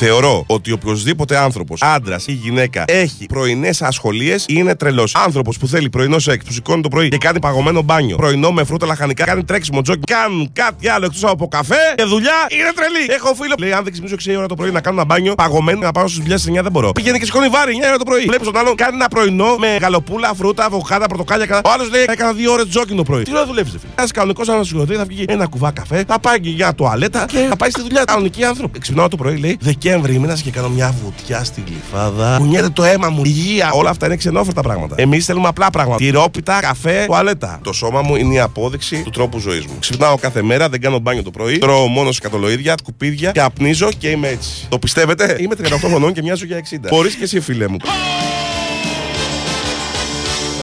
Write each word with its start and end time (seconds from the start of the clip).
Θεωρώ 0.00 0.44
ότι 0.46 0.72
οποιοδήποτε 0.72 1.36
άνθρωπος, 1.36 1.82
άντρας 1.82 2.26
ή 2.26 2.32
γυναίκα, 2.32 2.84
έχει 2.86 3.26
πρωινές 3.26 3.82
ασχολίες 3.82 4.44
είναι 4.48 4.74
τρελός. 4.74 5.14
Άνθρωπος 5.14 5.58
που 5.58 5.68
θέλει 5.68 5.88
πρωινό 5.88 6.18
σεξ, 6.18 6.44
που 6.44 6.52
σηκώνει 6.52 6.82
το 6.82 6.88
πρωί 6.88 7.08
και 7.08 7.18
κάνει 7.18 7.38
παγωμένο 7.40 7.82
μπάνιο, 7.82 8.16
πρωινό 8.16 8.52
με 8.52 8.64
φρούτα 8.64 8.86
λαχανικά, 8.86 9.24
κάνει 9.24 9.44
τρέξιμο 9.44 9.82
τζόκι, 9.82 10.00
κάνουν 10.00 10.50
κάτι 10.52 10.88
άλλο 10.88 11.04
εκτός 11.04 11.24
από 11.24 11.48
καφέ 11.48 11.94
και 11.94 12.04
δουλειά, 12.04 12.46
είναι 12.48 12.72
τρελή. 12.74 13.18
Έχω 13.18 13.34
φίλο 13.34 13.54
που 13.54 13.60
λέει: 13.60 13.72
Αν 13.72 13.84
δεν 13.84 13.92
ξυπνήσω 13.92 14.16
6 14.34 14.36
ώρα 14.38 14.46
το 14.46 14.54
πρωί 14.54 14.70
να 14.70 14.80
κάνω 14.80 14.96
ένα 14.96 15.04
μπάνιο, 15.04 15.34
παγωμένο 15.34 15.78
να 15.78 15.92
πάω 15.92 16.08
στις 16.08 16.18
δουλειέ 16.18 16.58
9 16.58 16.62
δεν 16.62 16.72
μπορώ. 16.72 16.92
Πηγαίνει 16.92 17.18
και 17.18 17.24
σηκώνει 17.24 17.48
βάρη 17.48 17.78
9 17.82 17.86
ώρα 17.86 17.96
το 17.96 18.04
πρωί. 18.04 18.24
Βλέπεις 18.24 18.46
τον 18.46 18.56
άλλον 18.56 18.74
κάνει 18.74 18.94
ένα 18.94 19.08
πρωινό 19.08 19.56
με 19.56 19.76
γαλοπούλα, 19.80 20.34
φρούτα, 20.34 20.64
αβοκάτα, 20.64 21.06
πορτοκάλια. 21.06 21.60
Ο 21.64 21.70
άλλος 21.70 21.90
λέει: 21.90 22.04
Έκανα 22.08 22.32
2 22.32 22.52
ώρες 22.52 22.66
τζόκι 22.68 22.94
το 22.94 23.02
πρωί. 23.02 23.22
Τι 23.22 23.30
ώρα 23.34 23.46
δουλεύεις, 23.46 23.70
φίλε; 23.70 23.92
Ένας 23.96 24.10
κανονικός 24.10 24.48
ανασυγχωρητή 24.48 24.94
θα 24.94 25.04
βγει 25.04 25.24
ένα 25.28 25.46
κουβά 25.46 25.70
καφέ, 25.70 26.04
θα 26.08 26.18
πάει 26.18 26.40
και 26.40 26.50
για 26.50 26.74
τουαλέτα 26.74 27.26
και 27.30 27.46
θα 27.48 27.56
πάει 27.56 27.70
στη 27.70 27.82
δουλειά. 27.82 28.04
Κανονικοί 28.04 28.44
άνθρωποι. 28.44 28.78
Ξυπνάω 28.78 29.08
το 29.08 29.16
πρωί, 29.16 29.36
λέει 29.36 29.58
Δεκέμβρη 29.88 30.18
μήνα 30.18 30.38
και 30.42 30.50
κάνω 30.50 30.68
μια 30.68 30.94
βουτιά 31.04 31.44
στην 31.44 31.62
γλυφάδα. 31.66 32.36
Κουνιέται 32.38 32.68
το 32.68 32.84
αίμα 32.84 33.10
μου, 33.10 33.24
υγεία. 33.24 33.70
Όλα 33.72 33.90
αυτά 33.90 34.06
είναι 34.06 34.16
ξενόφερτα 34.16 34.62
πράγματα. 34.62 34.94
Εμείς 34.98 35.24
θέλουμε 35.24 35.48
απλά 35.48 35.70
πράγματα. 35.70 35.98
Τυρόπιτα, 35.98 36.60
καφέ, 36.60 37.04
τουαλέτα. 37.06 37.60
Το 37.62 37.72
σώμα 37.72 38.02
μου 38.02 38.16
είναι 38.16 38.34
η 38.34 38.40
απόδειξη 38.40 39.02
του 39.02 39.10
τρόπου 39.10 39.38
ζωής 39.38 39.66
μου. 39.66 39.72
Ξυπνάω 39.80 40.16
κάθε 40.16 40.42
μέρα, 40.42 40.68
δεν 40.68 40.80
κάνω 40.80 40.98
μπάνιο 40.98 41.22
το 41.22 41.30
πρωί. 41.30 41.58
Τρώω 41.58 41.86
μόνο 41.86 42.12
σκατολογίδια, 42.12 42.74
κουπίδια 42.84 43.30
και 43.30 43.40
απνίζω 43.40 43.88
και 43.98 44.08
είμαι 44.08 44.28
έτσι. 44.28 44.66
Το 44.68 44.78
πιστεύετε, 44.78 45.36
είμαι 45.40 45.54
38 45.62 45.66
χρονών 45.88 46.12
και 46.12 46.22
μοιάζω 46.22 46.44
για 46.44 46.56
60. 46.56 46.88
Μπορεί 46.88 47.08
και 47.08 47.24
εσύ, 47.24 47.40
φίλε 47.40 47.68
μου. 47.68 47.76